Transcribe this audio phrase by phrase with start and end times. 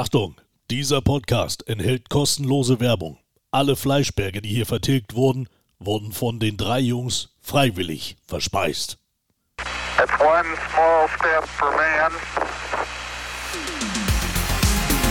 [0.00, 3.18] Achtung, dieser Podcast enthält kostenlose Werbung.
[3.50, 5.46] Alle Fleischberge, die hier vertilgt wurden,
[5.78, 8.96] wurden von den drei Jungs freiwillig verspeist.
[10.02, 12.12] It's one small step for man,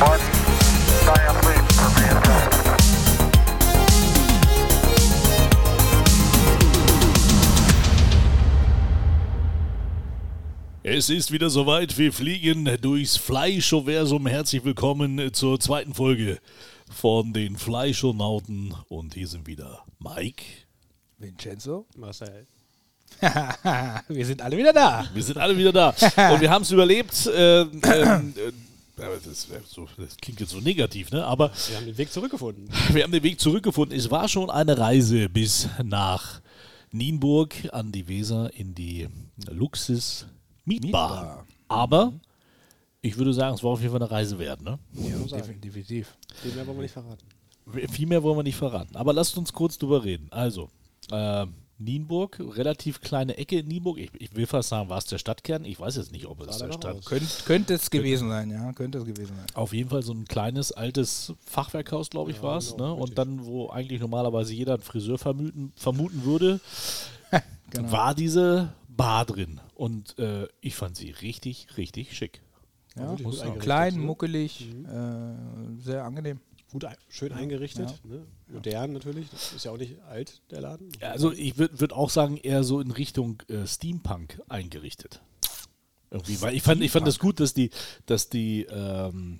[0.02, 0.20] one
[1.06, 2.39] giant leap for mankind.
[10.92, 14.26] Es ist wieder soweit, wir fliegen durchs Fleischoversum.
[14.26, 16.40] Herzlich willkommen zur zweiten Folge
[16.90, 18.74] von den Fleischonauten.
[18.88, 20.44] Und hier sind wieder Mike.
[21.20, 21.86] Vincenzo.
[21.96, 22.48] Marcel.
[24.08, 25.08] Wir sind alle wieder da.
[25.14, 25.90] Wir sind alle wieder da.
[26.34, 27.28] Und wir haben es überlebt.
[27.28, 31.24] Äh, ähm, äh, aber das, äh, so, das klingt jetzt so negativ, ne?
[31.24, 32.68] Aber Wir haben den Weg zurückgefunden.
[32.92, 33.96] wir haben den Weg zurückgefunden.
[33.96, 36.42] Es war schon eine Reise bis nach
[36.92, 39.08] Nienburg an die Weser in die
[39.48, 40.26] Luxus
[40.66, 41.10] Mietbar.
[41.10, 41.46] Mietbar.
[41.68, 42.14] Aber
[43.02, 44.78] ich würde sagen, es war auf jeden Fall eine Reise wert, ne?
[44.96, 46.16] Defin- Definitiv.
[46.44, 47.26] Den mehr wollen wir nicht verraten.
[47.92, 48.96] Viel mehr wollen wir nicht verraten.
[48.96, 50.28] Aber lasst uns kurz drüber reden.
[50.32, 50.70] Also,
[51.12, 51.46] äh,
[51.82, 54.00] Nienburg, relativ kleine Ecke in Nienburg.
[54.00, 55.64] Ich, ich will fast sagen, war es der Stadtkern?
[55.64, 57.06] Ich weiß jetzt nicht, ob es der Stadt.
[57.06, 58.74] Könnt, könnte es gewesen sein, ja.
[58.74, 59.46] Könnte es gewesen sein.
[59.54, 62.72] Auf jeden Fall so ein kleines, altes Fachwerkhaus, glaube ich, Ja, war es.
[62.74, 63.02] genau, ne?
[63.02, 66.60] Und dann, wo eigentlich normalerweise jeder einen Friseur vermuten, vermuten würde,
[67.70, 67.92] Genau.
[67.92, 69.62] war diese Bar drin.
[69.80, 72.42] Und äh, ich fand sie richtig, richtig schick.
[72.98, 76.42] Ja, eingerichtet, klein, muckelig, äh, sehr angenehm.
[76.74, 78.02] Gut, schön eingerichtet.
[78.04, 78.26] Ne?
[78.50, 79.30] Modern natürlich.
[79.30, 80.90] Das ist ja auch nicht alt, der Laden.
[81.00, 85.22] Ja, Also ich würde würd auch sagen, eher so in Richtung äh, Steampunk eingerichtet.
[86.12, 87.70] Irgendwie, weil ich fand, ich fand das gut, dass die,
[88.06, 89.40] dass die ähm,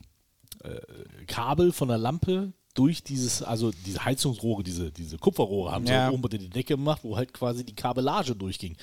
[0.64, 0.80] äh,
[1.28, 6.08] Kabel von der Lampe durch dieses, also diese Heizungsrohre, diese, diese Kupferrohre haben Ja.
[6.08, 8.78] sie oben unter die Decke gemacht, wo halt quasi die Kabellage durchging.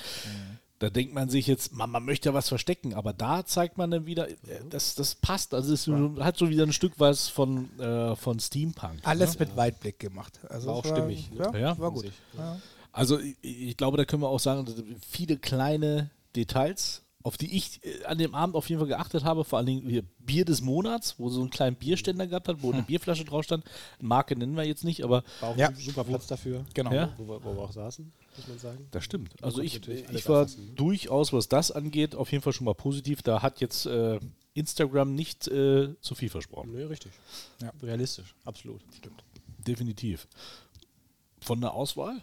[0.78, 3.90] Da denkt man sich jetzt, man, man möchte ja was verstecken, aber da zeigt man
[3.90, 4.34] dann wieder, äh,
[4.68, 5.54] das, das passt.
[5.54, 9.00] Also es so- hat so wieder ein Stück was von, äh, von Steampunk.
[9.04, 10.38] Alles mit Weitblick gemacht.
[10.50, 11.50] Also War auch stimmig, ne?
[11.54, 11.78] Ja, Ja.
[11.78, 12.12] war gut.
[12.36, 12.60] Ja.
[12.92, 14.74] Also ich, ich glaube, da können wir auch sagen, dass
[15.08, 19.44] viele kleine Details, auf die ich äh, an dem Abend auf jeden Fall geachtet habe,
[19.44, 22.70] vor allen Dingen hier Bier des Monats, wo so einen kleinen Bierständer gehabt hat, wo
[22.72, 23.64] eine Bierflasche drauf stand.
[24.00, 25.68] Marke nennen wir jetzt nicht, aber War auch Ja.
[25.68, 26.64] ein super Platz dafür.
[26.74, 26.92] Genau.
[26.92, 27.08] Ja.
[27.16, 28.86] Wo, wir, wo wir auch saßen, muss man sagen.
[28.90, 29.34] das stimmt.
[29.42, 30.72] Also ich, ich war erfassen, ne?
[30.74, 33.22] durchaus, was das angeht, auf jeden Fall schon mal positiv.
[33.22, 34.18] Da hat jetzt äh,
[34.54, 36.72] Instagram nicht äh, zu viel versprochen.
[36.72, 37.12] Nee, richtig.
[37.62, 37.72] Ja.
[37.82, 38.80] Realistisch, absolut.
[38.96, 39.22] Stimmt.
[39.66, 40.26] Definitiv.
[41.40, 42.20] Von der Auswahl?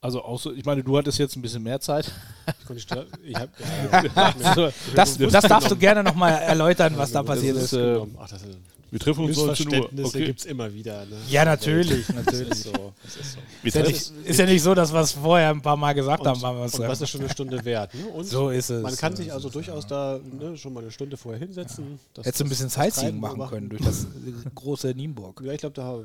[0.00, 2.10] Also, außer, ich meine, du hattest jetzt ein bisschen mehr Zeit.
[2.58, 3.48] Ich konnte ich hab,
[4.16, 7.72] ja, Also, Das, das darfst du gerne nochmal erläutern, was da das passiert ist, ist.
[7.74, 8.00] äh.
[8.18, 8.58] Ach, das ist
[8.92, 9.72] wir treffen uns 19 Uhr.
[9.72, 10.26] Missverständnisse Okay.
[10.26, 11.04] gibt es immer wieder.
[11.06, 11.16] Ne?
[11.28, 12.50] Ja, natürlich, Das natürlich.
[12.50, 12.92] ist so.
[13.02, 13.38] Das ist so.
[13.64, 16.24] Ist ja, nicht, ist ja nicht so, dass wir es vorher ein paar Mal gesagt
[16.26, 16.40] haben.
[16.42, 17.92] Und, wir es und was ist schon eine Stunde wert?
[17.94, 18.06] Ne?
[18.06, 18.82] Und So ist es.
[18.82, 21.98] Man kann So sich also durchaus da ne, schon mal eine Stunde vorher hinsetzen.
[22.14, 24.06] das- Hättest du ein das- bisschen das Sightseeing machen können durch das
[24.54, 25.40] große Nienburg.
[25.44, 25.98] Ja, ich glaube, da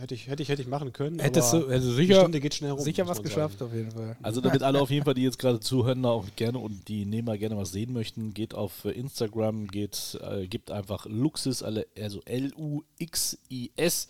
[0.00, 1.18] hätte ich, hätte ich, hätte ich machen können.
[1.20, 2.80] Hättest aber du also die sicher, Stunde geht schnell rum.
[2.80, 3.70] sicher was geschafft, sagen.
[3.70, 4.16] auf jeden Fall.
[4.22, 7.36] Also damit alle auf jeden Fall, die jetzt gerade zuhören, auch gerne und die Nehmer
[7.38, 12.20] gerne was sehen möchten, geht auf äh, Instagram, geht, äh, gibt einfach Luxus, alle- also
[12.24, 14.08] L-U-X-I-S,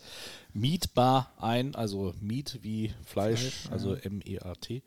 [0.53, 4.81] Meatbar ein, also Meat wie Fleisch, also M-E-A-T.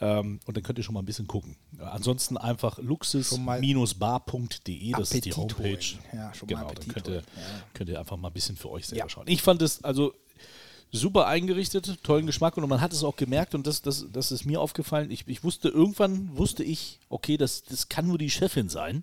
[0.00, 1.56] Ähm, und dann könnt ihr schon mal ein bisschen gucken.
[1.78, 5.78] Ja, ansonsten einfach mal luxus-bar.de, das ist die Homepage.
[6.12, 7.14] Ja, schon mal genau, dann Appetit könnt ihr.
[7.16, 7.22] Ja.
[7.74, 9.08] könnt ihr einfach mal ein bisschen für euch selber Ja.
[9.08, 9.26] schauen.
[9.28, 10.12] Ich fand es also
[10.92, 14.44] super eingerichtet, tollen Geschmack und man hat es auch gemerkt und das, das, das ist
[14.44, 15.10] mir aufgefallen.
[15.10, 19.02] Ich, ich wusste, irgendwann wusste ich, okay, das, das kann nur die Chefin sein.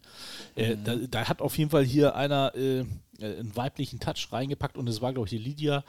[0.55, 0.83] Äh, Mhm.
[0.85, 2.85] da, da hat auf jeden Fall hier einer äh, äh,
[3.19, 5.83] einen weiblichen Touch reingepackt und es war, glaube ich, die Lydia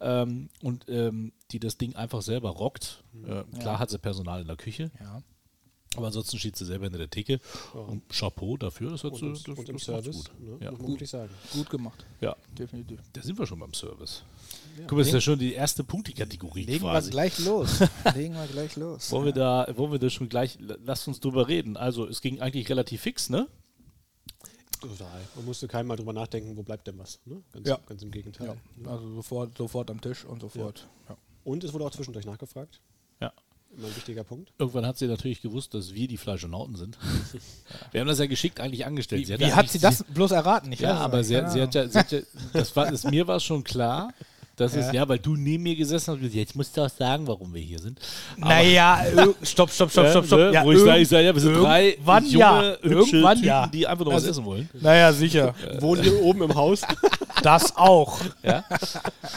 [0.00, 3.04] ähm, und ähm, die das Ding einfach selber rockt.
[3.26, 5.22] Äh, klar hat sie Personal in der Küche, Ja.
[5.96, 7.40] Aber ansonsten steht sie selber hinter der Theke
[7.74, 10.30] und Chapeau dafür, das hat Und, sie das, und das Service, gut.
[10.40, 10.72] ne, Ja.
[10.72, 11.30] muss sagen.
[11.52, 13.00] Gut gemacht, ja, definitiv.
[13.12, 14.22] da sind wir schon beim Service.
[14.86, 17.10] Guck mal, das ist ja schon die erste Punktekategorie Legen wir quasi.
[17.10, 17.80] gleich los.
[18.14, 19.10] Legen wir gleich los.
[19.12, 21.76] Wollen wir da, wollen wir da schon gleich, lasst uns drüber reden.
[21.76, 23.48] Also es ging eigentlich relativ fix, ne?
[24.80, 25.20] Total.
[25.36, 27.20] Man musste keinmal drüber nachdenken, wo bleibt denn was.
[27.24, 27.40] Ne?
[27.52, 27.78] Ganz, Ja.
[27.86, 28.58] ganz im Gegenteil.
[28.84, 30.88] Ja, also sofort, sofort am Tisch und sofort.
[31.08, 31.16] Ja.
[31.44, 32.80] Und es wurde auch zwischendurch nachgefragt.
[33.20, 33.32] Ja.
[33.76, 34.52] Immer ein wichtiger Punkt.
[34.58, 36.98] Irgendwann hat sie natürlich gewusst, dass wir die Fleischonauten sind.
[37.92, 39.26] Wir haben das ja geschickt eigentlich angestellt.
[39.26, 40.70] Wie, ja wie hat sie das bloß erraten?
[40.72, 41.28] Ich Ja, aber nicht.
[41.28, 42.20] sie, hat- sie hat ja, sie hat ja
[42.52, 44.12] das war, ist, mir war es schon klar,
[44.56, 44.92] dass es, Ja.
[44.92, 47.78] ja, weil du neben mir gesessen hast jetzt musst du auch sagen, warum wir hier
[47.78, 47.98] sind.
[48.36, 50.38] Naja, ir- stopp, stopp, stopp, stopp, stopp.
[50.38, 50.52] Ne?
[50.52, 52.76] Ja, Wo ich sage, ich sage, ja, wir sind drei junge, ja.
[52.82, 53.66] hübsche Irgendwann Typen, ja.
[53.68, 54.68] die einfach noch was Also- essen wollen.
[54.74, 55.54] Naja, sicher.
[55.80, 56.82] Wohnen hier oben im Haus.
[57.42, 58.20] Das auch.
[58.42, 58.64] Ja?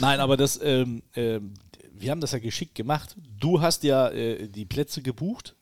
[0.01, 1.53] Nein, aber das, ähm, ähm,
[1.99, 3.15] wir haben das ja geschickt gemacht.
[3.39, 5.55] Du hast ja äh, die Plätze gebucht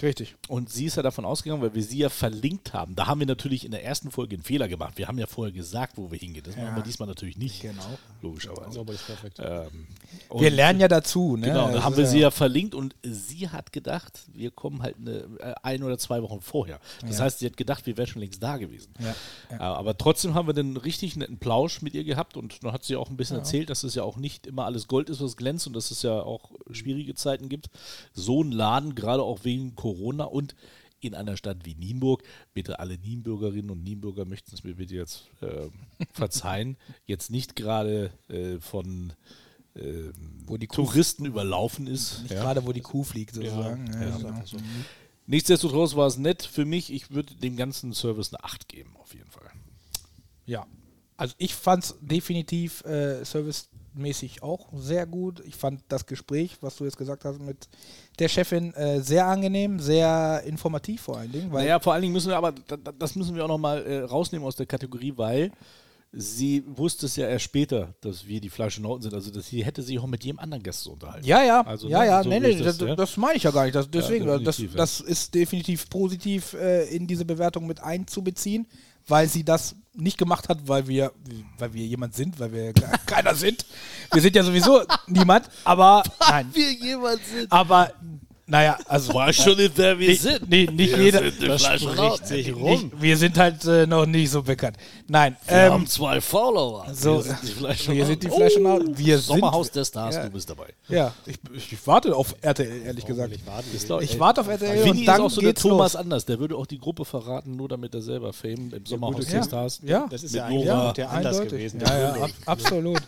[0.00, 0.36] Richtig.
[0.48, 2.94] Und sie ist ja davon ausgegangen, weil wir sie ja verlinkt haben.
[2.96, 4.94] Da haben wir natürlich in der ersten Folge einen Fehler gemacht.
[4.96, 6.42] Wir haben ja vorher gesagt, wo wir hingehen.
[6.44, 7.60] Das machen wir diesmal natürlich nicht.
[7.62, 7.82] Genau.
[8.22, 8.78] Logischerweise.
[8.78, 9.38] Nobody's perfect.
[9.40, 9.86] Ähm,
[10.34, 11.36] Wir lernen ja dazu.
[11.36, 11.48] Ne?
[11.48, 14.96] Genau, da haben ist wir sie ja verlinkt und sie hat gedacht, wir kommen halt
[14.98, 16.80] eine, äh, ein oder zwei Wochen vorher.
[17.02, 17.24] Das Ja.
[17.24, 18.92] heißt, sie hat gedacht, wir wären schon längst da gewesen.
[19.00, 19.14] Ja,
[19.50, 19.56] ja.
[19.56, 22.84] Äh, Aber trotzdem haben wir den richtig netten Plausch mit ihr gehabt und dann hat
[22.84, 25.36] sie auch ein bisschen erzählt, dass es ja auch nicht immer alles Gold ist, was
[25.36, 27.68] glänzt und dass es ja auch schwierige Zeiten gibt.
[28.14, 30.54] So ein Laden, gerade auch wegen Corona und
[31.00, 32.22] in einer Stadt wie Nienburg,
[32.54, 35.68] bitte alle Nienbürgerinnen und Nienbürger möchten es mir bitte jetzt äh,
[36.12, 36.76] verzeihen,
[37.06, 39.12] jetzt nicht gerade äh, von
[39.74, 40.12] ähm,
[40.46, 42.22] Wo die Kuh- Touristen überlaufen ist.
[42.22, 42.42] Nicht Ja.
[42.42, 43.86] gerade, wo die Kuh fliegt, sozusagen.
[43.92, 44.28] Ja, Ja, genau.
[44.38, 44.56] also,
[45.26, 46.92] Nichtsdestotrotz war es nett für mich.
[46.92, 49.50] Ich würde dem ganzen Service eine 8 geben, auf jeden Fall.
[50.46, 50.66] Ja.
[51.16, 53.24] Also ich fand es definitiv äh,
[53.96, 55.42] servicemäßig auch sehr gut.
[55.46, 57.68] Ich fand das Gespräch, was du jetzt gesagt hast, mit
[58.18, 61.52] der Chefin äh, sehr angenehm, sehr informativ vor allen Dingen.
[61.52, 63.84] Weil Naja, vor allen Dingen müssen wir aber, da- da- das müssen wir auch nochmal
[63.84, 65.50] äh, rausnehmen aus der Kategorie, weil
[66.14, 69.14] sie wusste es ja erst später, dass wir die Flaschenauten sind.
[69.14, 71.26] Also dass sie hätte sich auch mit jedem anderen Gast so unterhalten.
[71.26, 73.20] Ja, ja, Also, ja, ne, ja, so nee, nee, das, das, das, ja.
[73.20, 73.74] meine ich ja gar nicht.
[73.74, 74.68] Das, deswegen, Ja, das, ja.
[74.76, 78.66] das ist definitiv positiv äh, in diese Bewertung mit einzubeziehen,
[79.08, 81.12] weil sie das nicht gemacht hat, weil wir,
[81.58, 83.66] weil wir jemand sind, weil wir ke- keiner sind.
[84.12, 87.52] Wir sind ja sowieso niemand, aber nein, wir jemand sind.
[87.52, 87.92] aber
[88.52, 91.22] naja, also War schon nicht, wer wir nicht, nee, nicht jeder.
[91.22, 92.64] das spricht sich rum.
[92.64, 94.76] Nicht, wir sind halt äh, noch nicht so bekannt.
[95.08, 96.84] Nein, Wir ähm, haben zwei Follower.
[96.92, 97.96] so, wir sind die Flaschenauten.
[97.96, 98.22] wir sind
[98.98, 99.06] die.
[99.06, 100.24] Wir sind- Sommerhaus der Stars, Ja.
[100.24, 100.66] du bist dabei.
[100.88, 103.32] ja, ich, ich, ich warte auf RTL, ehrlich gesagt.
[103.34, 103.64] Ich warte.
[103.74, 106.00] Ist Ich warte auf RTL Winnie und ist dann auch so der Thomas los.
[106.02, 106.26] anders.
[106.26, 109.38] Der würde auch die Gruppe verraten, nur damit er selber Fame im Sommerhaus gut, der
[109.38, 109.44] ja.
[109.44, 109.80] Stars.
[109.82, 111.80] Ja, Das ist ja eigentlich der Anders gewesen.
[111.80, 113.00] Ja, ja, absolut.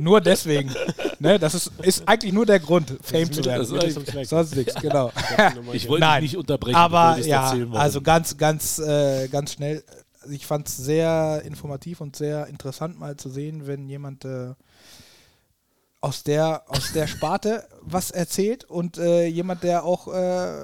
[0.00, 0.74] nur deswegen.
[1.20, 3.64] ne, das ist, ist eigentlich nur der Grund, Fame zu werden.
[4.24, 5.12] Sonst nichts, genau.
[5.72, 6.76] Ich wollte Nein, nicht unterbrechen.
[6.76, 9.84] Aber ja, also ganz, ganz, äh, ganz schnell.
[10.30, 14.54] Ich fand es sehr informativ und sehr interessant mal zu sehen, wenn jemand äh,
[16.00, 20.62] aus der aus der Sparte was erzählt und äh, jemand, der auch, äh,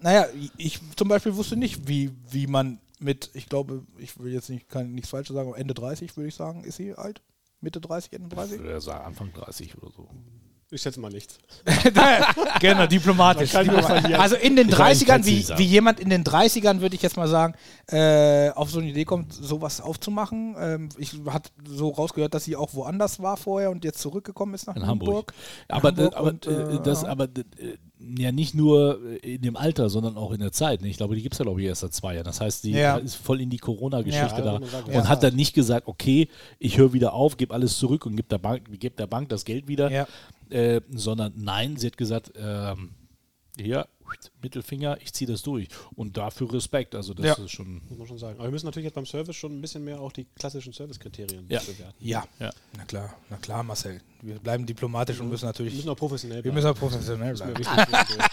[0.00, 4.48] naja, ich zum Beispiel wusste nicht, wie, wie man mit, ich glaube, ich will jetzt
[4.48, 7.20] nicht, kann nichts Falsches sagen, aber Ende 30 würde ich sagen, ist sie alt?
[7.62, 8.56] Mitte 30, Ende 30?
[8.56, 10.08] Ich würde sagen Anfang 30 oder so.
[10.74, 11.38] Ich schätze mal nichts.
[12.60, 13.54] genau, diplomatisch.
[13.54, 16.96] Also in den Ich weiß, 30ern, kannst du wie, wie jemand in den 30ern, würde
[16.96, 17.54] ich jetzt mal sagen,
[17.88, 20.56] äh, auf so eine Idee kommt, sowas aufzumachen.
[20.58, 24.66] Ähm, ich hatte so rausgehört, dass sie auch woanders war vorher und jetzt zurückgekommen ist
[24.66, 25.08] nach In Hamburg.
[25.08, 25.34] Hamburg.
[25.68, 27.08] Aber, Hamburg aber, und, äh, äh, das, ja.
[27.08, 27.76] aber äh,
[28.18, 30.80] ja nicht nur in dem Alter, sondern auch in der Zeit.
[30.82, 30.88] ne?
[30.88, 32.24] Ich glaube, die gibt es ja, glaube ich, erst seit zwei Jahren.
[32.24, 32.96] Das heißt, die Ja.
[32.96, 34.86] ist voll in die Corona-Geschichte Ja, da sagen.
[34.86, 35.08] und Ja.
[35.08, 36.28] hat dann nicht gesagt, okay,
[36.58, 39.44] ich höre wieder auf, gebe alles zurück und gebe der, Bank, geb der Bank das
[39.44, 40.06] Geld wieder, Ja.
[40.52, 42.94] Äh, sondern nein, sie hat gesagt, ähm,
[43.58, 43.86] hier,
[44.42, 45.68] Mittelfinger, ich ziehe das durch.
[45.94, 46.94] Und dafür Respekt.
[46.94, 47.44] Also das Ja.
[47.44, 47.80] ist schon.
[47.88, 48.34] Muss man schon sagen.
[48.38, 51.46] Aber wir müssen natürlich jetzt beim Service schon ein bisschen mehr auch die klassischen Servicekriterien
[51.48, 51.60] Ja.
[51.60, 51.94] bewerten.
[51.98, 52.50] Ja, Ja.
[52.76, 54.00] na klar, na klar, Marcel.
[54.20, 56.54] Wir bleiben diplomatisch und müssen Wir natürlich, müssen auch professionell wir bleiben.
[56.56, 57.54] müssen auch professionell bleiben.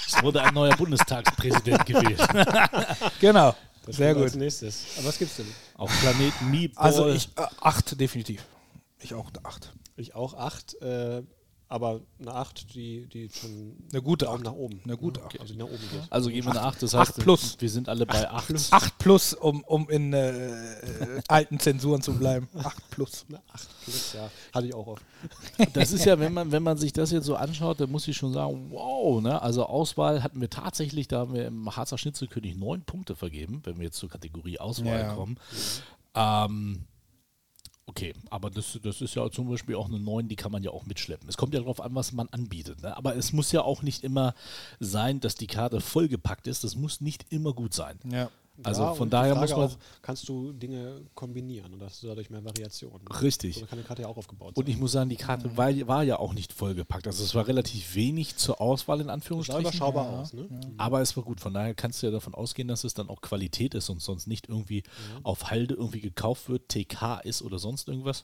[0.05, 2.19] Es wurde ein neuer Bundestagspräsident gewählt.
[3.21, 3.55] Genau,
[3.85, 4.41] Das sehr kommt Als gut.
[4.41, 4.85] nächstes.
[4.97, 5.47] Aber was gibt's denn?
[5.75, 6.85] Auf Planeten Meatball.
[6.85, 8.45] Also ich, äh, acht definitiv.
[8.99, 9.73] Ich auch acht.
[9.95, 11.23] Ich auch acht, äh,
[11.71, 14.45] aber eine acht, die, die schon Eine gute Daumen Acht.
[14.45, 14.81] nach oben.
[14.83, 15.39] Eine gute Acht.
[15.39, 16.01] Also die nach oben geht.
[16.11, 17.55] Also geben wir eine 8, das heißt, plus.
[17.59, 18.73] wir sind alle bei 8.
[18.73, 20.31] 8 plus, um, um in äh,
[20.79, 22.49] äh, alten Zensuren zu bleiben.
[22.57, 23.25] 8 plus.
[23.29, 24.31] Eine acht plus, ja.
[24.51, 25.03] Hatte ich auch oft.
[25.73, 28.17] Das ist ja, wenn man, wenn man sich das jetzt so anschaut, dann muss ich
[28.17, 29.39] schon sagen, wow, ne?
[29.41, 33.77] Also Auswahl hatten wir tatsächlich, da haben wir im Harzer Schnitzelkönig neun Punkte vergeben, wenn
[33.77, 35.13] wir jetzt zur Kategorie Auswahl Ja.
[35.13, 35.37] kommen.
[36.15, 36.85] Ähm,
[37.89, 40.71] okay, aber das, das ist ja zum Beispiel auch eine 9, die kann man ja
[40.71, 41.27] auch mitschleppen.
[41.27, 42.83] Es kommt ja darauf an, was man anbietet.
[42.83, 42.95] Ne?
[42.95, 44.35] Aber es muss ja auch nicht immer
[44.79, 46.63] sein, dass die Karte vollgepackt ist.
[46.63, 47.99] Das muss nicht immer gut sein.
[48.09, 48.29] Ja.
[48.63, 49.59] Also Ja, von und die daher muss man.
[49.61, 53.07] Auch, kannst du Dinge kombinieren und hast du dadurch mehr Variationen.
[53.07, 53.55] Richtig.
[53.55, 54.73] So kann eine Karte ja auch aufgebaut Und sein.
[54.73, 57.07] ich muss sagen, die Karte war, war ja auch nicht vollgepackt.
[57.07, 59.61] Also es war relativ wenig zur Auswahl in Das sah Anführungsstrichen.
[59.61, 60.47] überschaubar aus, ne?
[60.77, 61.39] Aber es war gut.
[61.39, 64.27] Von daher kannst du ja davon ausgehen, dass es dann auch Qualität ist und sonst
[64.27, 64.83] nicht irgendwie
[65.23, 68.23] auf Halde irgendwie gekauft wird, TK ist oder sonst irgendwas.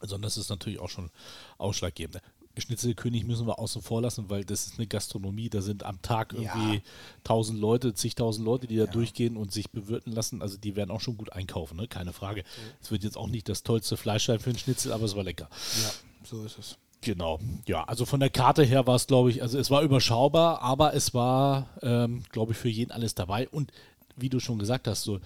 [0.00, 1.10] Sondern das ist natürlich auch schon
[1.58, 2.22] ausschlaggebend.
[2.60, 5.48] Schnitzelkönig müssen wir außen vor lassen, weil das ist eine Gastronomie.
[5.48, 6.82] Da sind am Tag irgendwie
[7.24, 10.42] tausend Leute, zigtausend Leute, die da durchgehen und sich bewirten lassen.
[10.42, 11.88] Also die werden auch schon gut einkaufen, ne?
[11.88, 12.44] keine Frage.
[12.82, 15.24] Es wird jetzt auch nicht das tollste Fleisch sein für einen Schnitzel, aber es war
[15.24, 15.48] lecker.
[15.82, 15.90] ja,
[16.24, 16.78] so ist es.
[17.02, 20.60] Genau, ja, also von der Karte her war es, glaube ich, also es war überschaubar,
[20.60, 23.48] aber es war, ähm, glaube ich, für jeden alles dabei.
[23.48, 23.72] Und
[24.16, 25.18] wie du schon gesagt hast, so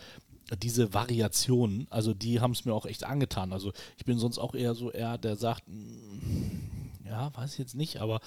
[0.62, 3.52] diese Variationen, also die haben es mir auch echt angetan.
[3.52, 6.63] Also ich bin sonst auch eher so eher, der sagt, mm,
[7.14, 8.20] ja, weiß ich jetzt nicht, aber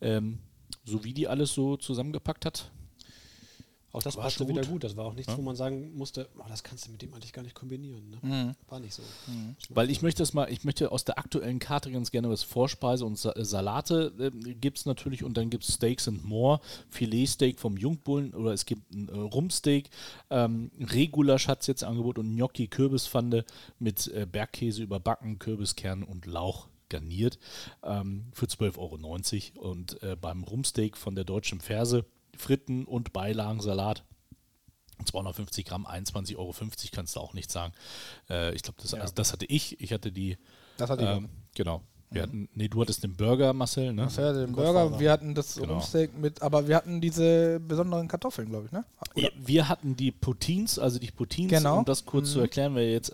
[0.00, 0.38] ähm,
[0.84, 2.70] so wie die alles so zusammengepackt hat,
[3.92, 4.70] Auch das War passte schon wieder gut.
[4.70, 4.84] gut.
[4.84, 5.36] Das war auch nichts, Ja.
[5.36, 8.08] wo man sagen musste, oh, das kannst du mit dem eigentlich gar nicht kombinieren.
[8.10, 8.18] Ne?
[8.22, 8.54] Mhm.
[8.68, 9.02] War nicht so.
[9.68, 13.04] Weil ich möchte das mal, ich möchte aus der aktuellen Karte ganz gerne was Vorspeise
[13.04, 16.60] und Sa äh, Salate äh, gibt es natürlich und dann gibt es Steaks and More,
[16.88, 19.90] Filetsteak vom Jungbullen oder es gibt ein äh, Rumsteak,
[20.30, 23.44] ähm, Regulasch hat es jetzt Angebot und Gnocchi Kürbispfande
[23.80, 27.38] mit äh, Bergkäse überbacken, Kürbiskern und Lauch garniert
[27.82, 32.04] ähm, für 12,90 Euro und äh, beim Rumsteak von der Deutschen Ferse
[32.36, 34.04] Fritten und Beilagensalat
[35.04, 36.54] 250 Gramm, 21,50 Euro,
[36.92, 37.72] kannst du auch nicht sagen.
[38.28, 39.80] Äh, ich glaube, das, also das hatte ich.
[39.80, 40.36] Ich hatte die.
[40.76, 41.82] Das hatte ich ähm, genau.
[42.12, 44.08] Wir hatten, nee, du hattest den Burger, Marcel, ne?
[44.16, 45.74] War ja den Burger, wir hatten das Genau.
[45.74, 48.84] Rumsteak mit, aber wir hatten diese besonderen Kartoffeln, glaube ich, ne?
[49.14, 51.78] Ja, wir hatten die Poutines, also die Poutines, Genau.
[51.78, 53.12] um das kurz zu erklären, weil jetzt,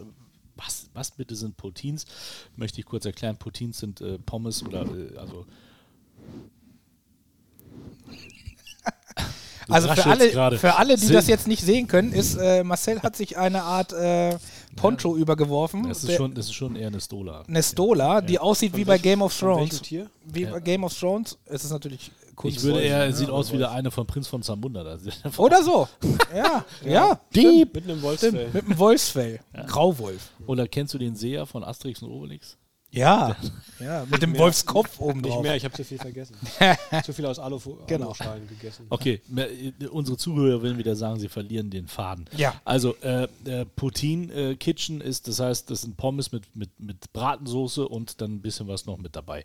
[0.57, 2.05] was, was bitte sind Poutines?
[2.57, 3.37] Möchte ich kurz erklären.
[3.37, 5.47] Poutines sind äh, Pommes oder, äh, also.
[9.67, 12.63] Du Also für alle, für alle, die Sind- das jetzt nicht sehen können, ist äh,
[12.63, 14.39] Marcel hat sich eine Art äh,
[14.77, 15.89] Poncho übergeworfen.
[15.89, 17.43] Das ist, schon, das ist schon eher eine Stola.
[17.49, 19.83] eine Stola, die aussieht wie bei Game of Von Thrones.
[19.83, 20.09] Tier?
[20.25, 21.37] Wie bei Game of Thrones.
[21.47, 22.57] Es ist natürlich Kunst.
[22.59, 24.85] Ich würde eher, Ja, sieht aus wie der eine von Prinz von Zamunda.
[24.85, 24.99] Da.
[25.39, 25.89] Oder so.
[26.35, 27.21] Ja, ja.
[27.35, 27.75] Dieb!
[27.75, 28.51] Mit einem Wolfsfell.
[28.53, 29.41] mit einem Wolfsfell.
[29.67, 30.31] Grauwolf.
[30.47, 32.57] Oder kennst du den Seher von Asterix und Obelix?
[32.97, 33.37] Ja.
[33.81, 34.05] ja.
[34.11, 35.43] Mit dem Wolfskopf oben Nicht drauf.
[35.43, 36.35] mehr, ich habe zu viel vergessen.
[37.05, 38.07] zu viel aus Alu Genau.
[38.07, 38.87] Aluschalen gegessen.
[38.91, 42.25] Okay, mehr- äh, unsere Zuhörer werden wieder sagen, sie verlieren den Faden.
[42.37, 42.55] Ja.
[42.65, 47.13] Also, äh, äh, Poutine äh, Kitchen ist, das heißt, das sind Pommes mit, mit, mit
[47.13, 49.45] Bratensoße und dann ein bisschen was noch mit dabei.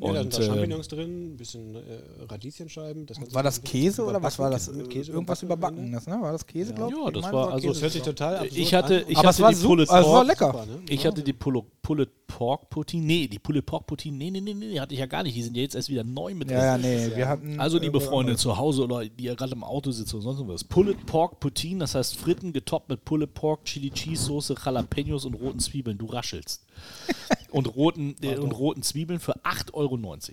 [0.00, 0.06] Mhm.
[0.06, 1.80] Ja, da sind Und da äh, Champignons drin, ein bisschen äh,
[2.28, 3.06] Radieschenscheiben.
[3.06, 4.70] Das War das Käse oder was war das?
[4.72, 6.18] Mit Käse Irgendwas Überbackenes, ne?
[6.20, 6.98] War das Käse, glaube ich?
[6.98, 9.04] Ja, Ich das meine, war es also- Das hört sich total absurd ich hatte, an.
[9.08, 10.46] ich Aber es hatte war die super, Pulled also es war Pork- lecker.
[10.52, 10.82] Super, ne?
[10.88, 12.87] Ich hatte die Pulled, Pulled Pork Poutine.
[12.94, 14.16] Nee, die Pulled Pork Poutine.
[14.16, 15.36] Nee, nee, nee, nee, hatte ich ja gar nicht.
[15.36, 16.84] Die sind ja jetzt erst wieder neu mit Ja, drin.
[16.90, 17.60] ja, nee, wir hatten.
[17.60, 20.64] Also, liebe Freunde zu Hause oder die ja gerade im Auto sitzen oder sonst was.
[20.64, 25.34] Pulled Pork Poutine, das heißt Fritten getoppt mit Pulled Pork, Chili Cheese Soße, Jalapenos und
[25.34, 25.98] roten Zwiebeln.
[25.98, 26.64] Du raschelst.
[27.50, 29.96] und, roten, äh, und roten Zwiebeln für 8,90 Euro.
[29.96, 30.28] Das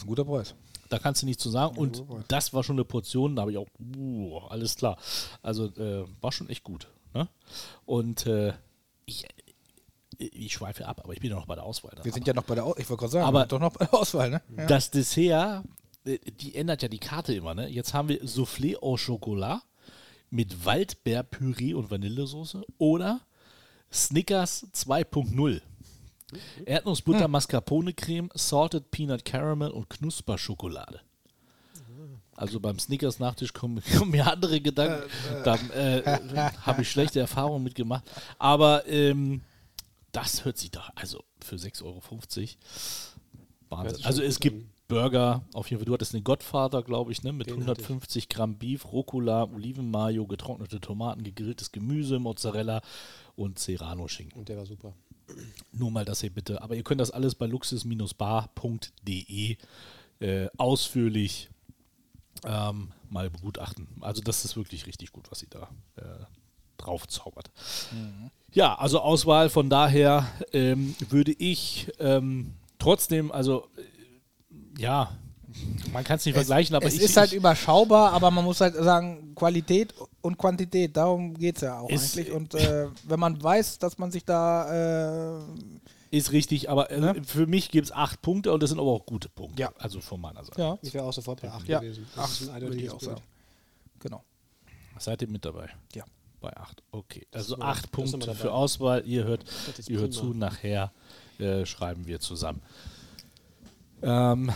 [0.00, 0.54] ist ein guter Preis.
[0.88, 1.76] Da kannst du nichts zu sagen.
[1.76, 3.66] Und das war schon eine Portion, da habe ich auch,
[3.96, 4.96] uh, alles klar.
[5.42, 6.88] Also äh, war schon echt gut.
[7.14, 7.28] Ne?
[7.84, 8.52] Und äh,
[9.06, 9.24] ich,
[10.18, 11.92] ich schweife ab, aber ich bin ja noch bei der Auswahl.
[11.96, 12.04] da.
[12.04, 12.82] Wir sind ja noch bei der Auswahl.
[12.82, 14.42] Ich wollte gerade sagen, Aber- wir sind doch noch bei der Auswahl, ne?
[14.56, 14.66] Ja.
[14.66, 15.64] Das Dessert,
[16.04, 17.54] äh, die ändert ja die Karte immer.
[17.54, 17.68] Ne?
[17.68, 19.62] Jetzt haben wir Soufflé au Chocolat
[20.30, 23.20] mit Waldbeerpüree und Vanillesoße oder
[23.92, 25.60] Snickers 2.0.
[26.66, 31.00] Erdnussbutter, Mascarpone-Creme, Salted Peanut Caramel und Knusperschokolade.
[32.36, 35.08] Also beim Snickers-Nachtisch kommen, kommen mir andere Gedanken.
[35.44, 36.02] Da äh,
[36.62, 38.04] habe ich schlechte Erfahrungen mitgemacht.
[38.38, 39.40] Aber ähm,
[40.12, 42.02] das hört sich doch, also für 6,50 Euro.
[43.68, 44.04] Wahnsinn.
[44.04, 44.66] Also es gibt.
[44.88, 47.88] Burger, auf jeden Fall, du hattest den Godfather, glaube ich, ne, mit Den hatte ich.
[47.88, 52.80] 150 Gramm Beef, Rucola, Olivenmayo, getrocknete Tomaten, gegrilltes Gemüse, Mozzarella
[53.36, 54.38] und Serrano-Schinken.
[54.38, 54.94] Und der war super.
[55.72, 56.62] Nur mal das hier bitte.
[56.62, 59.56] Aber ihr könnt das alles bei luxus-bar.de
[60.20, 61.50] äh, ausführlich
[62.44, 63.88] ähm, mal begutachten.
[64.00, 66.24] Also das ist wirklich richtig gut, was sie da äh,
[66.78, 67.50] drauf zaubert.
[68.52, 75.10] Ja, also Auswahl von daher ähm, würde ich ähm, trotzdem, also äh, ja,
[75.92, 78.60] man kann es nicht vergleichen, aber es ich, ist halt ich, überschaubar, aber man muss
[78.60, 79.92] halt sagen, Qualität
[80.22, 82.32] und Quantität, darum geht es ja auch Ist- eigentlich.
[82.32, 85.42] Und äh, wenn man weiß, dass man sich da äh,
[86.10, 87.22] ist richtig, aber äh, Ne?
[87.24, 89.60] für mich gibt es acht Punkte und das sind aber auch gute Punkte.
[89.62, 89.72] Ja.
[89.78, 90.60] Also von meiner Seite.
[90.60, 91.80] ja, Ich wäre auch sofort bei 8 Ja.
[91.80, 92.06] gewesen.
[92.16, 93.20] Das Acht ist ein würde ich auch sagen.
[93.98, 94.22] genau.
[94.98, 95.68] Seid ihr mit dabei?
[95.94, 96.04] Ja.
[96.40, 96.82] Bei 8.
[96.92, 97.26] Okay.
[97.30, 99.02] Das Also ist mal- 8 das ist Punkte für Auswahl.
[99.06, 99.44] Ihr hört,
[99.88, 100.22] ihr hört prima.
[100.22, 100.92] zu, nachher
[101.38, 102.60] äh, schreiben wir zusammen.
[104.02, 104.50] Ähm,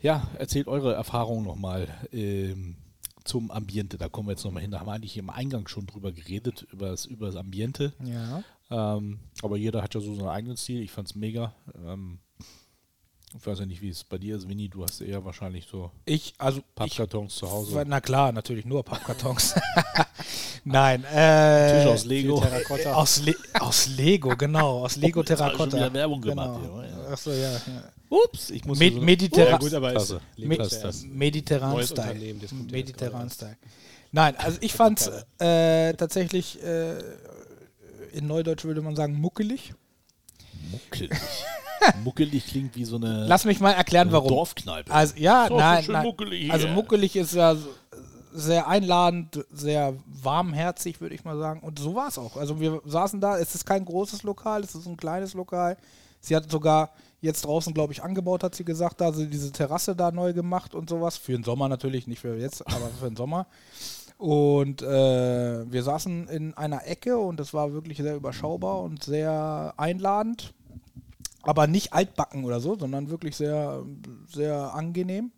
[0.00, 2.76] ja, erzählt eure Erfahrungen nochmal ähm,
[3.24, 3.98] zum Ambiente.
[3.98, 4.70] Da kommen wir jetzt nochmal hin.
[4.70, 7.92] Da haben wir eigentlich im Eingang schon drüber geredet, über das, über das Ambiente.
[8.04, 8.44] Ja.
[8.70, 10.80] Ähm, aber jeder hat ja so seinen eigenen Stil.
[10.82, 11.52] Ich fand es mega.
[11.84, 12.18] Ähm,
[13.38, 14.68] ich weiß ja nicht, wie es bei dir ist, Winnie.
[14.68, 17.84] Du hast eher wahrscheinlich so Ich, also ich, Pappkartons zu Hause.
[17.86, 19.54] na klar, natürlich nur Pappkartons.
[20.68, 22.40] Nein, äh, Tisch aus Lego.
[22.40, 22.92] Terrakotta.
[22.94, 25.76] Aus, Le aus Lego, genau, aus Lego habe ich schon Terrakotta.
[25.76, 26.80] wieder Werbung gemacht Genau.
[26.82, 27.12] hier, ja.
[27.12, 27.52] Achso, ja.
[27.52, 27.60] ja.
[28.08, 30.10] Ups, ich muss Med so- Mediterran Ja, es.
[30.36, 30.48] Lego
[31.18, 32.08] Mediterran Neues Style.
[32.08, 33.56] Unternehmen, das kommt ja jetzt Mediterran gerade Style.
[34.12, 36.98] Nein, also ich fand äh, tatsächlich, äh,
[38.12, 39.72] in Neudeutsch würde man sagen, muckelig.
[40.72, 41.10] Muckelig.
[42.02, 44.28] muckelig klingt wie so eine, Lass mich mal erklären, warum.
[44.30, 44.92] Dorfkneipe.
[44.92, 46.02] Also ja, nein, nein.
[46.02, 46.50] muckelig.
[46.50, 47.68] Also muckelig ist ja so-
[48.36, 51.60] sehr einladend, sehr warmherzig, würde ich mal sagen.
[51.60, 52.36] Und so war es auch.
[52.36, 55.76] Also wir saßen da, es ist kein großes Lokal, es ist ein kleines Lokal.
[56.20, 56.90] Sie hat sogar
[57.20, 59.00] jetzt draußen, glaube ich, angebaut, hat sie gesagt.
[59.00, 61.16] Also diese Terrasse da neu gemacht und sowas.
[61.16, 63.46] Für den Sommer natürlich, nicht für jetzt, aber für den Sommer.
[64.18, 69.74] Und äh, wir saßen in einer Ecke und es war wirklich sehr überschaubar und sehr
[69.76, 70.54] einladend.
[71.42, 73.84] Aber nicht altbacken oder so, sondern wirklich sehr,
[74.26, 75.32] sehr angenehm.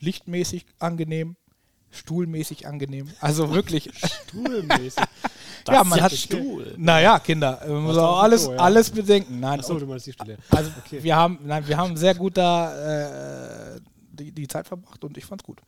[0.00, 1.36] Lichtmäßig angenehm,
[1.90, 3.08] stuhlmäßig angenehm.
[3.20, 3.90] Also wirklich.
[4.28, 5.02] Stuhlmäßig.
[5.68, 6.74] ja, man hat Stuhl.
[6.78, 8.58] Naja, Kinder, man muss auch alles, Klo, ja.
[8.58, 9.40] alles bedenken.
[9.40, 10.38] Nein, Achso, du meinst die Stelle.
[10.50, 11.02] also Okay.
[11.02, 13.80] wir haben, nein, wir haben sehr gut da äh,
[14.12, 15.60] die, die Zeit verbracht und ich fand's gut.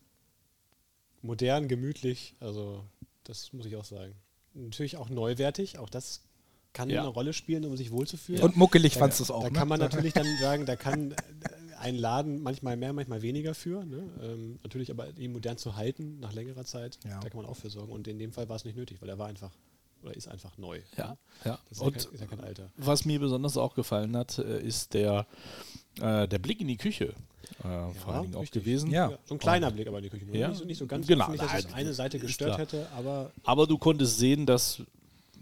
[1.21, 2.83] Modern, gemütlich, also
[3.23, 4.13] das muss ich auch sagen.
[4.53, 6.21] Natürlich auch neuwertig, auch das
[6.73, 7.01] kann Ja.
[7.01, 8.41] eine Rolle spielen, um sich wohlzufühlen.
[8.41, 9.43] Und muckelig Da- fandst du es auch.
[9.43, 9.57] Da ne?
[9.57, 11.15] kann man natürlich dann sagen, da kann
[11.83, 13.83] äh, ein Laden manchmal mehr, manchmal weniger für.
[13.85, 14.09] Ne?
[14.21, 17.19] Ähm, natürlich aber ihn modern zu halten nach längerer Zeit, Ja.
[17.19, 17.91] da kann man auch für sorgen.
[17.91, 19.51] Und in dem Fall war es nicht nötig, weil er war einfach
[20.01, 20.81] oder ist einfach neu.
[20.97, 21.57] Ja, ja.
[21.69, 22.69] Das ist, ja Und kein, ist ja kein Alter.
[22.75, 25.25] was mir besonders auch gefallen hat, äh, ist der,
[26.01, 27.13] äh, der Blick in die Küche.
[27.59, 28.63] Äh, vor allen Dingen auch richtig.
[28.63, 28.91] gewesen.
[28.91, 29.11] Ja.
[29.11, 30.25] Ja, so ein kleiner Blick aber in die Küche.
[30.25, 30.49] Nur Ja.
[30.49, 33.65] Nicht, so, nicht so ganz Genau, nicht, dass es eine Seite gestört hätte, aber Aber
[33.67, 34.81] du konntest sehen, dass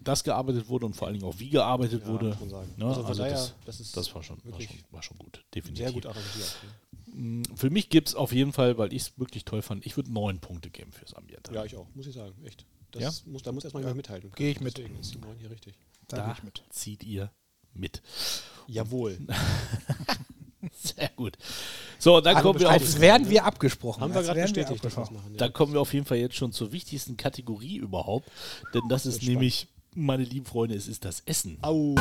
[0.04, 2.38] das gearbeitet wurde und vor allen Dingen auch wie gearbeitet Ja, wurde.
[2.78, 2.86] Ne?
[2.86, 5.84] Also Also das, das ist das war schon, war, schon, war schon gut, definitiv.
[5.86, 6.56] sehr gut arrangiert.
[7.14, 7.44] Ne?
[7.56, 10.12] Für mich gibt es auf jeden Fall, weil ich es wirklich toll fand, ich würde
[10.14, 11.54] neun Punkte geben fürs Ambiente.
[11.54, 12.66] Ja, ich auch, muss ich sagen, echt.
[12.92, 13.12] Das Ja?
[13.32, 14.32] muss, da muss erstmal jemand mithalten.
[14.36, 14.78] Geh ich mit.
[14.78, 15.76] Deswegen ist die 9 hier richtig.
[16.08, 16.62] Da da ich mit.
[16.70, 17.32] zieht ihr
[17.74, 18.02] mit.
[18.68, 19.18] Jawohl.
[20.74, 21.38] Sehr gut.
[21.98, 24.02] So, dann Also kommen wir auf Als wären wir abgesprochen.
[24.02, 25.16] Haben wir gerade bestätigt, wir abgesprochen.
[25.16, 25.38] das machen.
[25.38, 28.30] Dann kommen wir auf jeden Fall jetzt schon zur wichtigsten Kategorie überhaupt.
[28.74, 31.58] Denn das ist Wird nämlich, meine lieben Freunde, es ist das Essen.
[31.62, 31.96] Au.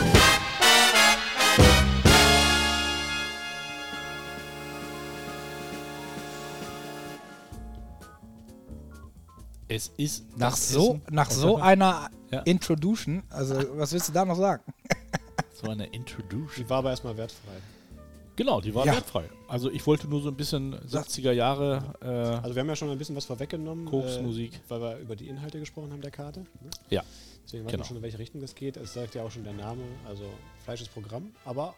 [9.69, 11.03] Es ist Nach das so, Essen.
[11.15, 12.41] nach Und so einer Ja.
[12.41, 14.63] Introduction, also was willst du da noch sagen?
[15.63, 16.65] so eine Introduction.
[16.65, 17.53] Die war aber erstmal wertfrei.
[18.41, 18.95] Genau, die war Ja.
[18.95, 19.25] wertfrei.
[19.49, 21.93] Also ich wollte nur so ein bisschen 70er Jahre.
[22.01, 23.85] Äh, Also wir haben ja schon ein bisschen was vorweggenommen.
[23.85, 24.55] Koksmusik.
[24.55, 26.41] Äh, weil wir über die Inhalte gesprochen haben der Karte.
[26.41, 26.71] Ne?
[26.89, 27.03] ja.
[27.45, 27.81] Deswegen weiß Genau.
[27.83, 28.79] man schon, in welche Richtung das geht.
[28.79, 29.83] Es sagt ja auch schon der Name.
[30.09, 30.23] Also
[30.65, 31.33] Fleisch ist Programm.
[31.45, 31.75] Aber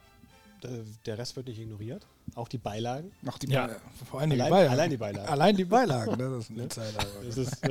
[1.06, 2.06] der Rest wird nicht ignoriert.
[2.34, 3.10] Auch die Beilagen.
[3.26, 3.66] Ach, die Ja.
[3.66, 4.72] Beile- vor allem die Allein- Beilagen.
[4.72, 5.28] allein die Beilagen.
[5.28, 6.30] Allein die Beilagen, ne?
[6.30, 7.06] das ist ein Insider.
[7.26, 7.62] Das ist,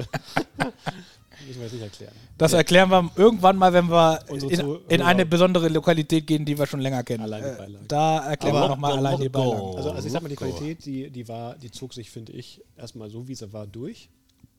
[1.48, 2.14] müssen wir jetzt nicht erklären.
[2.38, 6.68] Das erklären wir irgendwann mal, wenn wir in, in eine besondere Lokalität gehen, die wir
[6.68, 7.24] schon länger kennen.
[7.24, 7.86] Allein die Äh, Beilagen.
[7.88, 9.30] da erklären wir Aber nochmal Loco, allein die.
[9.30, 9.76] Beilagen.
[9.78, 10.36] Also, also ich sag mal, die.
[10.36, 14.10] Qualität, die, die war, die zog sich, finde ich, erstmal so, wie sie war, durch.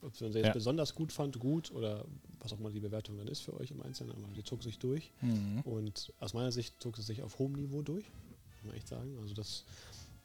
[0.04, 0.52] Ob sie uns jetzt Ja.
[0.52, 2.04] besonders gut fand, gut oder
[2.42, 4.78] was auch immer die Bewertung dann ist für euch im Einzelnen, aber die zog sich
[4.78, 5.12] durch.
[5.20, 5.60] Mhm.
[5.64, 9.16] Und aus meiner Sicht zog sie sich auf hohem Niveau durch, muss man echt sagen.
[9.20, 9.64] Also das,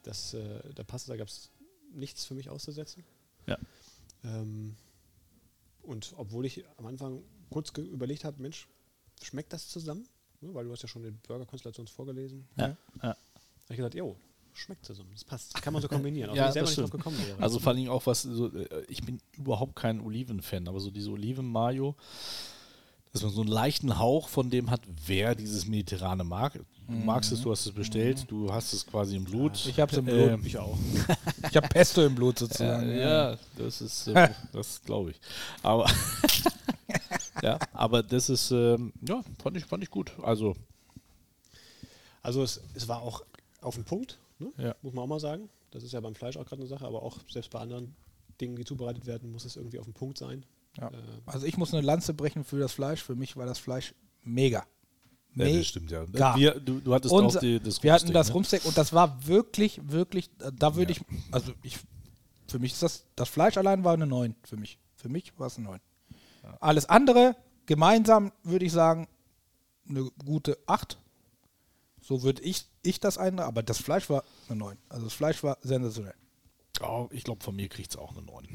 [0.03, 1.51] das äh, da passte, da gab es
[1.93, 3.03] nichts für mich auszusetzen.
[3.45, 3.57] Ja.
[4.23, 4.75] Ähm,
[5.83, 8.67] und obwohl ich am Anfang kurz überlegt habe, Mensch,
[9.21, 10.07] schmeckt das zusammen?
[10.41, 12.47] Ne, weil du hast ja schon die Burger-Konstellation vorgelesen.
[12.57, 12.75] Ja.
[13.01, 13.09] ja.
[13.09, 13.17] habe
[13.69, 14.17] ich gesagt, jo,
[14.57, 15.09] schmeckt zusammen.
[15.13, 15.53] Das passt.
[15.61, 16.29] Kann man so kombinieren.
[16.31, 17.41] Auch Ja, wenn ich selber nicht drauf gekommen wäre.
[17.41, 21.11] Also vor Dingen auch was, so, äh, ich bin überhaupt kein Oliven-Fan, aber so diese
[21.11, 21.95] Oliven-Mayo,
[23.13, 26.53] dass man so einen leichten Hauch von dem hat, wer dieses Mediterrane mag.
[26.87, 29.65] Du magst es, du hast es bestellt, du hast es quasi im Blut.
[29.65, 30.29] Ich hab's im Blut.
[30.31, 30.77] Ähm, ich auch.
[31.49, 32.97] Ich habe Pesto im Blut Ja, sozusagen.
[32.97, 35.19] ja, das ist, äh, das glaube ich.
[35.63, 35.89] Aber,
[37.41, 40.11] ja, aber das ist, ähm, ja, fand ich, fand ich gut.
[40.21, 40.55] Also,
[42.21, 43.21] Also es, es war auch
[43.61, 44.51] auf den Punkt, ne?
[44.57, 44.75] Ja.
[44.81, 45.49] muss man auch mal sagen.
[45.71, 47.95] Das ist ja beim Fleisch auch gerade eine Sache, aber auch selbst bei anderen
[48.39, 50.45] Dingen, die zubereitet werden, muss es irgendwie auf den Punkt sein.
[50.77, 50.89] Ja.
[50.89, 50.93] Äh,
[51.25, 53.03] Also ich muss eine Lanze brechen für das Fleisch.
[53.03, 54.59] Für mich war das Fleisch mega.
[55.35, 56.05] ja, Me- das stimmt ja.
[56.35, 58.33] Wir, du, du hattest Unser- auch die, das wir hatten Rumsteak, das ne?
[58.33, 60.99] Rumsteak und das war wirklich, wirklich, äh, da würde Ja.
[60.99, 61.77] ich, also ich,
[62.47, 64.79] für mich ist das, das Fleisch allein war eine 9 für mich.
[64.95, 65.79] Für mich war es eine 9.
[66.61, 69.07] Alles andere, gemeinsam würde ich sagen,
[69.89, 70.97] eine gute 8.
[72.07, 74.77] So würde ich, ich das ein, aber das Fleisch war eine 9.
[74.87, 76.13] Also das Fleisch war sensationell.
[76.81, 78.45] Oh, ich glaube, von mir kriegt es auch eine 9.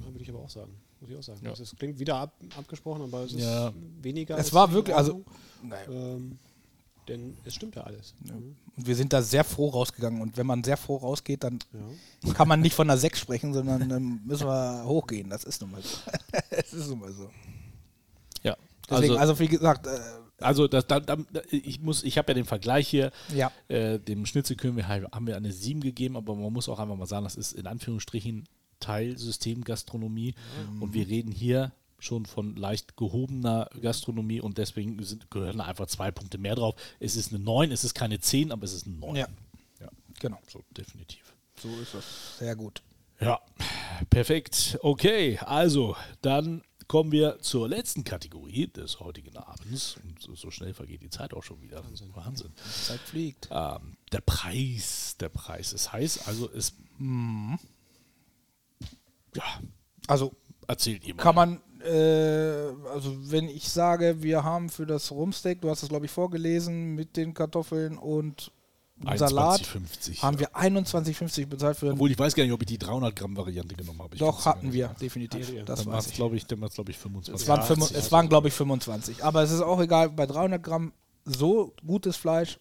[0.00, 0.72] ja, würde ich aber auch sagen.
[1.00, 1.40] Muss ich auch sagen.
[1.44, 1.50] Ja.
[1.50, 3.70] Also es klingt wieder ab, abgesprochen, aber es ist Ja.
[4.00, 4.34] weniger.
[4.36, 5.22] Es als war wirklich, also.
[5.90, 6.38] Ähm,
[7.06, 8.14] denn es stimmt ja alles.
[8.20, 8.56] Mhm.
[8.76, 10.22] Und wir sind da sehr froh rausgegangen.
[10.22, 11.58] Und wenn man sehr froh rausgeht, dann
[12.24, 12.32] Ja.
[12.32, 15.28] kann man nicht von einer 6 sprechen, sondern ähm, müssen wir hochgehen.
[15.28, 15.98] Das ist nun mal so.
[16.50, 17.28] Es ist nun mal so.
[18.42, 18.56] Ja,
[18.88, 20.00] Deswegen, also, also, wie gesagt, äh,
[20.38, 21.16] also das, da, da,
[21.50, 23.10] ich muss, ich habe ja den Vergleich hier.
[23.34, 23.50] ja.
[23.68, 27.24] Äh, dem Schnitzelkönig haben wir eine 7 gegeben, aber man muss auch einfach mal sagen,
[27.24, 28.44] das ist in Anführungsstrichen
[28.80, 30.34] Teil Systemgastronomie
[30.80, 35.86] und wir reden hier schon von leicht gehobener Gastronomie und deswegen sind, gehören da einfach
[35.86, 36.74] zwei Punkte mehr drauf.
[37.00, 39.16] Es ist eine 9, es ist keine 10, aber es ist eine 9.
[39.16, 39.28] Ja.
[39.80, 39.88] ja
[40.20, 40.38] Genau.
[40.48, 41.34] so definitiv.
[41.60, 42.38] So ist es.
[42.38, 42.82] Sehr gut.
[43.20, 43.40] Ja,
[44.10, 44.78] perfekt.
[44.82, 49.96] Okay, also dann kommen wir zur letzten Kategorie des heutigen Abends.
[50.02, 51.84] Und so, schnell vergeht die Zeit auch schon wieder.
[51.84, 52.14] Wahnsinn.
[52.14, 52.52] Wahnsinn.
[52.84, 53.48] Zeit fliegt.
[53.50, 55.72] Ähm, der Preis, der Preis.
[55.72, 56.74] Es heißt also, es.
[59.34, 59.42] Ja,
[60.06, 60.32] Also
[60.66, 61.22] erzählt ihr mal.
[61.22, 65.88] kann man, äh, also wenn ich sage, wir haben für das Rumsteak, du hast es
[65.88, 68.50] glaube ich vorgelesen, mit den Kartoffeln und
[69.16, 70.40] Salat, 21,50, haben ja.
[70.40, 73.74] wir 21,50 bezahlt für Obwohl ich weiß gar nicht, ob ich die 300 Gramm Variante
[73.74, 74.14] genommen habe.
[74.14, 75.50] Ich Doch, hatten wir, definitiv.
[75.52, 75.64] Ihr?
[75.64, 77.42] Das Dann war es, glaube ich, glaube ich, 25.
[77.42, 79.22] Es waren, Ja, fünf- das ist es waren glaube ich, 25.
[79.22, 80.92] Aber es ist auch egal, bei 300 Gramm
[81.26, 82.58] so gutes Fleisch,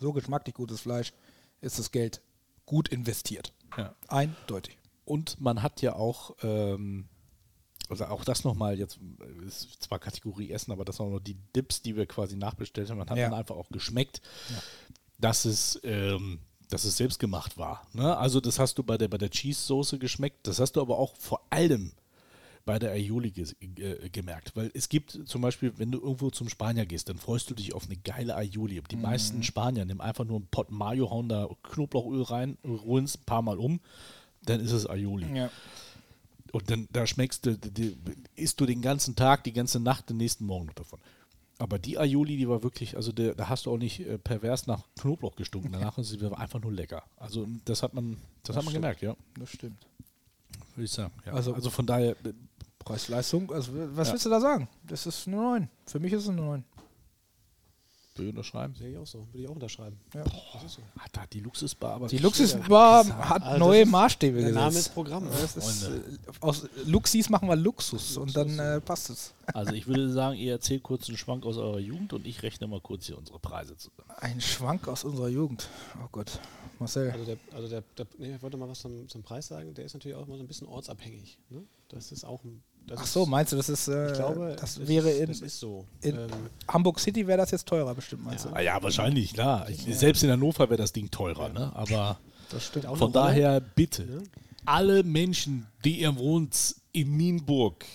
[0.00, 1.12] so geschmacklich gutes Fleisch,
[1.60, 2.20] ist das Geld
[2.66, 3.52] gut investiert.
[3.76, 3.94] Ja.
[4.08, 4.76] Eindeutig.
[5.04, 7.06] Und man hat ja auch, ähm,
[7.90, 11.36] also auch das nochmal, jetzt äh, ist zwar Kategorie Essen, aber das waren noch die
[11.54, 12.98] Dips, die wir quasi nachbestellt haben.
[12.98, 13.28] Man hat Ja.
[13.28, 14.22] dann einfach auch geschmeckt,
[15.18, 15.80] dass es.
[15.84, 17.86] Ähm, dass es selbst gemacht war.
[17.92, 18.16] Ne?
[18.16, 21.14] Also das hast du bei der, bei der Cheese-Soße geschmeckt, das hast du aber auch
[21.18, 21.92] vor allem
[22.64, 24.56] bei der Aioli ges- äh, gemerkt.
[24.56, 27.74] Weil es gibt zum Beispiel, wenn du irgendwo zum Spanier gehst, dann freust du dich
[27.74, 28.82] auf eine geile Aioli.
[28.90, 33.18] Die meisten Spanier nehmen einfach nur einen Pot Mayo, hauen da Knoblauchöl rein, rühren es
[33.18, 33.78] ein paar Mal um,
[34.42, 35.36] dann ist es Aioli.
[35.36, 35.50] Ja.
[36.50, 37.96] Und dann da schmeckst du, die, die,
[38.36, 40.98] isst du den ganzen Tag, die ganze Nacht, den nächsten Morgen noch davon.
[41.58, 44.66] Aber die Aioli, die war wirklich, also der, da hast du auch nicht äh, pervers
[44.66, 45.70] nach Knoblauch gestunken.
[45.72, 47.04] Danach ist sie einfach nur lecker.
[47.16, 49.86] Also das hat man, das, hat man gemerkt, ja, Das stimmt.
[50.74, 51.12] würde ich sagen.
[51.24, 51.32] Ja.
[51.32, 52.32] Also- Also, von daher, äh,
[52.80, 54.12] Preis-Leistung, also was Ja.
[54.14, 54.68] willst du da sagen?
[54.82, 55.68] Das ist eine 9.
[55.86, 56.64] Für mich ist es eine 9.
[58.16, 58.74] will ich unterschreiben.
[58.74, 59.26] Sehe ich auch so.
[59.32, 59.98] Würde ich auch unterschreiben.
[60.14, 60.24] Ja.
[60.52, 60.82] Das ist so.
[60.98, 64.86] Hat da die Luxusbar aber Die Luxusbar hat Also neue Maßstäbe Der Name gesetzt.
[64.88, 65.26] ist Programm.
[65.26, 66.04] Das ist, Freunde.
[66.26, 69.34] äh, aus Luxis machen wir Luxus und dann äh, passt es.
[69.52, 72.66] Also ich würde sagen, ihr erzählt kurz einen Schwank aus eurer Jugend und ich rechne
[72.66, 74.08] mal kurz hier unsere Preise zusammen.
[74.16, 75.68] Ein Schwank aus unserer Jugend.
[76.02, 76.40] Oh Gott.
[76.78, 77.10] Marcel.
[77.10, 79.74] Also der, also der, der nee, ich wollte mal was zum, zum Preis sagen.
[79.74, 81.38] Der ist natürlich auch immer so ein bisschen ortsabhängig.
[81.50, 81.62] Ne?
[81.88, 82.62] Das ist auch ein.
[82.86, 85.58] Das Ach so, meinst du, das ist, äh, Ich glaube, das wäre in, das ist
[85.58, 85.86] so.
[86.02, 86.28] in ähm,
[86.68, 88.52] Hamburg City wäre das jetzt teurer bestimmt, meinst Ja.
[88.52, 89.68] Ah ja, wahrscheinlich, klar.
[89.70, 91.72] Ich, selbst in Hannover wäre das Ding teurer, ne?
[91.74, 92.18] Aber
[92.50, 92.54] du?
[92.56, 92.86] Das stimmt.
[92.86, 94.18] auch von daher bitte, Ja.
[94.66, 97.86] alle Menschen, die ihr wohnt in Nienburg,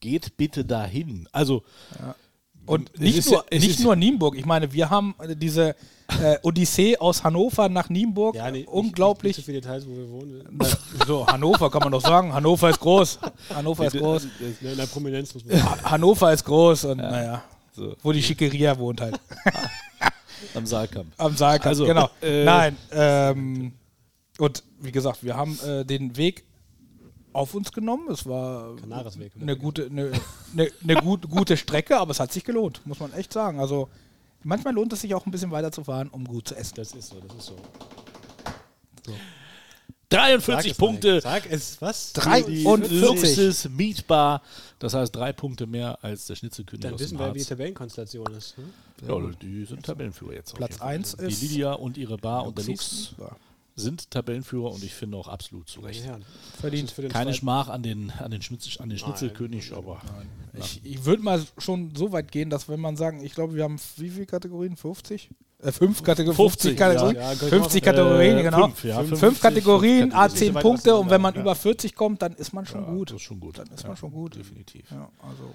[0.00, 1.28] geht bitte dahin.
[1.32, 1.62] Also
[2.66, 4.36] Und nicht, ist nur, ja- nicht ist- nur Nienburg.
[4.36, 5.74] Ich meine, wir haben äh, diese
[6.22, 8.34] äh, Odyssee aus Hannover nach Nienburg.
[8.36, 9.36] ja, nee, nicht- Unglaublich.
[9.36, 10.44] Nicht, nicht so viele Details, wo wir wohnen.
[10.50, 10.66] Na,
[11.06, 12.32] so, Hannover kann man doch sagen.
[12.32, 13.18] Hannover ist groß.
[13.54, 14.26] Hannover ist groß.
[14.60, 15.62] In der Prominenz muss man.
[15.62, 17.42] Ha- Hannover ist groß und naja,
[17.74, 19.18] so, wo die Schickeria wohnt halt.
[20.54, 21.06] am Saalkamp.
[21.18, 22.08] Am Saalkamp, Also, genau.
[22.22, 23.72] äh, Nein, ähm,
[24.38, 26.44] und wie gesagt, wir haben äh, den Weg
[27.36, 28.08] auf uns genommen.
[28.10, 28.74] Es war
[29.40, 30.12] eine gute, eine,
[30.52, 33.60] eine, eine gut, gute Strecke, aber es hat sich gelohnt, muss man echt sagen.
[33.60, 33.88] Also
[34.42, 36.74] manchmal lohnt es sich auch ein bisschen weiter zu fahren, um gut zu essen.
[36.76, 37.56] Das ist so, das ist so.
[40.08, 41.20] 43 es, Punkte.
[41.20, 42.12] Sag es, was?
[42.12, 43.00] Drei- für die 43.
[43.00, 44.40] Luxus Mietbar.
[44.78, 47.44] Das heißt drei Punkte mehr als der Schnitzelkönig Dann aus wissen dem wir, wie die.
[47.44, 48.56] Tabellenkonstellation ist.
[48.56, 48.64] Ne?
[49.08, 50.54] Ja, die sind Tabellenführer jetzt.
[50.54, 50.88] Platz jeden Fall.
[50.88, 53.14] eins Die ist Lydia und ihre Bar und der Luxus.
[53.18, 53.30] Lux
[53.76, 56.02] sind Tabellenführer und ich finde auch absolut zu Recht.
[56.58, 56.90] Verdient.
[56.90, 60.00] Für den Keine zweiten- Schmach an den, an den, Schnitzel, an den Schnitzelkönig, aber
[60.54, 63.64] Ich, ich würde mal schon so weit gehen, dass wenn man sagen, ich glaube, wir
[63.64, 64.76] haben wie viele Kategorien?
[64.76, 65.28] 50?
[65.62, 67.22] Äh, fünf Kategorien, 50, 50, Kategorien, ja.
[67.22, 68.62] Ja, könnte 50 man auch- Kategorien, äh, genau.
[68.68, 70.38] fünf, ja, fünf, 50, Kategorien, fünf A Kategorien.
[70.38, 71.40] 10 Soweit Punkte was und wenn man ja.
[71.40, 73.10] über 40 kommt, dann ist man schon ja, gut.
[73.10, 73.58] das ist schon gut.
[73.58, 74.36] Dann ist ja, man schon gut.
[74.36, 74.90] Definitiv.
[74.90, 75.54] Ja, also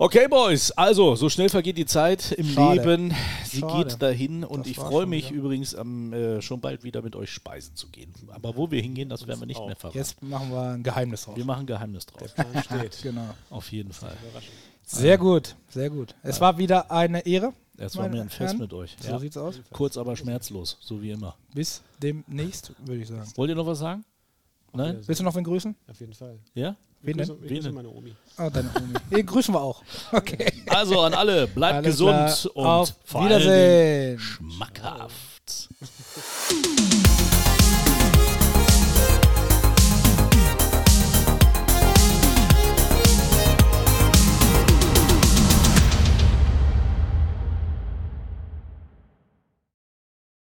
[0.00, 2.80] Okay, Boys, also so schnell vergeht die Zeit im Schade.
[2.80, 3.14] Leben.
[3.44, 3.84] Sie Schade.
[3.88, 5.40] geht dahin und Das ich freue mich wieder.
[5.40, 8.14] übrigens am, äh, schon bald wieder mit euch speisen zu gehen.
[8.28, 9.66] Aber wo wir hingehen, das werden wir nicht auch.
[9.66, 9.98] mehr verraten.
[9.98, 11.34] jetzt machen wir ein Geheimnis draus.
[11.36, 12.32] Wir machen Geheimnis draus.
[12.32, 12.98] Der Plan steht.
[13.02, 13.34] Genau.
[13.50, 14.16] Auf jeden Fall.
[14.86, 16.14] Sehr gut, sehr gut.
[16.22, 17.52] Es war wieder eine Ehre.
[17.76, 18.58] Es war mir ein Fest Herren.
[18.58, 18.96] mit euch.
[19.00, 19.18] So Ja.
[19.18, 19.60] sieht's aus.
[19.72, 21.34] Kurz, aber schmerzlos, so wie immer.
[21.54, 23.28] Bis demnächst, würde ich sagen.
[23.34, 24.04] Wollt ihr noch was sagen?
[24.72, 25.00] Nein?
[25.06, 25.74] Willst du noch wen grüßen?
[25.88, 26.38] Auf jeden Fall.
[26.54, 26.76] Ja?
[27.02, 27.26] Wen denn?
[27.28, 27.74] grüße- ich Wen grüße denn?
[27.74, 28.14] meine Omi.
[28.38, 28.94] Oh, deine Omi.
[29.16, 29.82] Den grüßen wir auch.
[30.12, 30.52] Okay.
[30.68, 32.56] Also an alle, bleibt Alles gesund klar.
[32.56, 34.18] und Auf vor Wiedersehen.
[34.18, 35.68] schmackhaft.